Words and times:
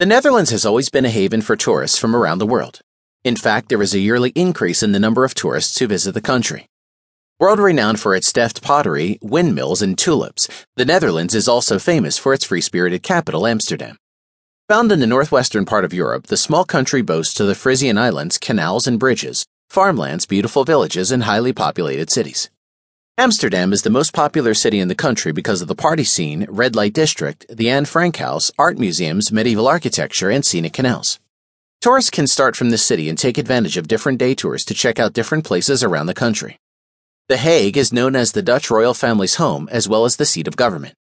The 0.00 0.06
Netherlands 0.06 0.50
has 0.50 0.64
always 0.64 0.88
been 0.88 1.04
a 1.04 1.10
haven 1.10 1.42
for 1.42 1.56
tourists 1.56 1.98
from 1.98 2.16
around 2.16 2.38
the 2.38 2.46
world. 2.46 2.80
In 3.22 3.36
fact, 3.36 3.68
there 3.68 3.82
is 3.82 3.92
a 3.92 3.98
yearly 3.98 4.30
increase 4.30 4.82
in 4.82 4.92
the 4.92 4.98
number 4.98 5.26
of 5.26 5.34
tourists 5.34 5.78
who 5.78 5.86
visit 5.86 6.12
the 6.12 6.22
country. 6.22 6.68
World 7.38 7.58
renowned 7.58 8.00
for 8.00 8.14
its 8.14 8.32
Delft 8.32 8.62
pottery, 8.62 9.18
windmills, 9.20 9.82
and 9.82 9.98
tulips, 9.98 10.48
the 10.74 10.86
Netherlands 10.86 11.34
is 11.34 11.48
also 11.48 11.78
famous 11.78 12.16
for 12.16 12.32
its 12.32 12.46
free 12.46 12.62
spirited 12.62 13.02
capital, 13.02 13.46
Amsterdam. 13.46 13.98
Found 14.70 14.90
in 14.90 15.00
the 15.00 15.06
northwestern 15.06 15.66
part 15.66 15.84
of 15.84 15.92
Europe, 15.92 16.28
the 16.28 16.38
small 16.38 16.64
country 16.64 17.02
boasts 17.02 17.34
to 17.34 17.44
the 17.44 17.54
Frisian 17.54 17.98
Islands 17.98 18.38
canals 18.38 18.86
and 18.86 18.98
bridges, 18.98 19.44
farmlands, 19.68 20.24
beautiful 20.24 20.64
villages, 20.64 21.12
and 21.12 21.24
highly 21.24 21.52
populated 21.52 22.08
cities. 22.08 22.48
Amsterdam 23.20 23.74
is 23.74 23.82
the 23.82 23.90
most 23.90 24.14
popular 24.14 24.54
city 24.54 24.80
in 24.80 24.88
the 24.88 24.94
country 24.94 25.30
because 25.30 25.60
of 25.60 25.68
the 25.68 25.74
party 25.74 26.04
scene, 26.04 26.46
red 26.48 26.74
light 26.74 26.94
district, 26.94 27.44
the 27.54 27.68
Anne 27.68 27.84
Frank 27.84 28.16
House, 28.16 28.50
art 28.58 28.78
museums, 28.78 29.30
medieval 29.30 29.68
architecture, 29.68 30.30
and 30.30 30.42
scenic 30.42 30.72
canals. 30.72 31.20
Tourists 31.82 32.08
can 32.08 32.26
start 32.26 32.56
from 32.56 32.70
the 32.70 32.78
city 32.78 33.10
and 33.10 33.18
take 33.18 33.36
advantage 33.36 33.76
of 33.76 33.88
different 33.88 34.16
day 34.16 34.34
tours 34.34 34.64
to 34.64 34.72
check 34.72 34.98
out 34.98 35.12
different 35.12 35.44
places 35.44 35.84
around 35.84 36.06
the 36.06 36.14
country. 36.14 36.58
The 37.28 37.36
Hague 37.36 37.76
is 37.76 37.92
known 37.92 38.16
as 38.16 38.32
the 38.32 38.40
Dutch 38.40 38.70
royal 38.70 38.94
family's 38.94 39.34
home 39.34 39.68
as 39.70 39.86
well 39.86 40.06
as 40.06 40.16
the 40.16 40.24
seat 40.24 40.48
of 40.48 40.56
government. 40.56 40.94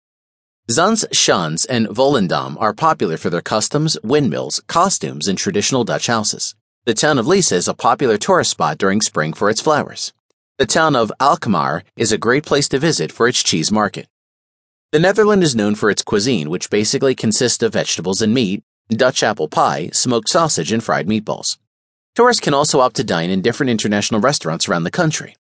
Zaanse 0.72 1.06
Schans 1.14 1.68
and 1.70 1.86
Volendam 1.86 2.60
are 2.60 2.74
popular 2.74 3.18
for 3.18 3.30
their 3.30 3.42
customs, 3.42 3.96
windmills, 4.04 4.60
costumes, 4.66 5.28
and 5.28 5.38
traditional 5.38 5.84
Dutch 5.84 6.08
houses. 6.08 6.56
The 6.86 6.96
town 6.96 7.20
of 7.20 7.28
Lisse 7.28 7.52
is 7.52 7.68
a 7.68 7.76
popular 7.76 8.18
tourist 8.18 8.50
spot 8.50 8.80
during 8.80 9.02
spring 9.02 9.34
for 9.34 9.52
its 9.52 9.62
flowers. 9.62 10.14
The 10.60 10.66
town 10.66 10.96
of 10.96 11.12
Alkmaar 11.20 11.84
is 11.96 12.12
a 12.12 12.18
great 12.18 12.44
place 12.44 12.68
to 12.70 12.80
visit 12.80 13.12
for 13.12 13.28
its 13.28 13.44
cheese 13.44 13.72
market. 13.72 14.08
The 14.92 14.98
Netherlands 14.98 15.46
is 15.46 15.56
known 15.56 15.76
for 15.76 15.92
its 15.92 16.02
cuisine, 16.02 16.50
which 16.50 16.72
basically 16.72 17.14
consists 17.14 17.62
of 17.62 17.74
vegetables 17.74 18.24
and 18.24 18.34
meat, 18.34 18.64
Dutch 18.90 19.22
apple 19.22 19.50
pie, 19.50 19.92
smoked 19.94 20.30
sausage, 20.30 20.72
and 20.72 20.84
fried 20.84 21.06
meatballs. 21.06 21.60
Tourists 22.16 22.40
can 22.40 22.56
also 22.56 22.80
opt 22.80 22.96
to 22.96 23.04
dine 23.04 23.30
in 23.30 23.44
different 23.44 23.70
international 23.70 24.20
restaurants 24.20 24.68
around 24.68 24.84
the 24.84 24.90
country. 24.90 25.36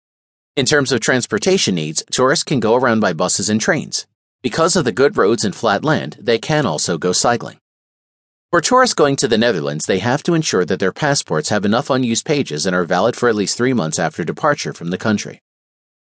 In 0.54 0.66
terms 0.66 0.92
of 0.92 1.00
transportation 1.00 1.76
needs, 1.76 2.04
tourists 2.12 2.44
can 2.44 2.60
go 2.60 2.74
around 2.74 3.00
by 3.00 3.14
buses 3.14 3.48
and 3.48 3.58
trains. 3.58 4.06
Because 4.42 4.76
of 4.76 4.84
the 4.84 4.92
good 4.92 5.16
roads 5.16 5.46
and 5.46 5.56
flat 5.56 5.82
land, 5.82 6.18
they 6.20 6.38
can 6.38 6.66
also 6.66 6.98
go 6.98 7.12
cycling. 7.12 7.56
For 8.52 8.60
tourists 8.60 8.94
going 8.94 9.16
to 9.16 9.26
the 9.26 9.36
Netherlands, 9.36 9.86
they 9.86 9.98
have 9.98 10.22
to 10.22 10.34
ensure 10.34 10.64
that 10.64 10.78
their 10.78 10.92
passports 10.92 11.48
have 11.48 11.64
enough 11.64 11.90
unused 11.90 12.24
pages 12.24 12.64
and 12.64 12.76
are 12.76 12.84
valid 12.84 13.16
for 13.16 13.28
at 13.28 13.34
least 13.34 13.56
three 13.56 13.72
months 13.72 13.98
after 13.98 14.22
departure 14.22 14.72
from 14.72 14.90
the 14.90 14.98
country. 14.98 15.42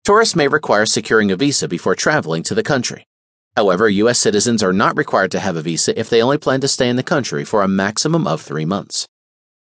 Tourists 0.04 0.36
may 0.36 0.46
require 0.46 0.84
securing 0.84 1.30
a 1.30 1.36
visa 1.36 1.66
before 1.66 1.94
traveling 1.94 2.42
to 2.42 2.54
the 2.54 2.62
country. 2.62 3.06
However, 3.56 3.88
U.S. 3.88 4.18
citizens 4.18 4.62
are 4.62 4.74
not 4.74 4.96
required 4.96 5.30
to 5.30 5.40
have 5.40 5.56
a 5.56 5.62
visa 5.62 5.98
if 5.98 6.10
they 6.10 6.20
only 6.20 6.36
plan 6.36 6.60
to 6.60 6.68
stay 6.68 6.90
in 6.90 6.96
the 6.96 7.02
country 7.02 7.46
for 7.46 7.62
a 7.62 7.68
maximum 7.68 8.26
of 8.26 8.42
three 8.42 8.66
months. 8.66 9.08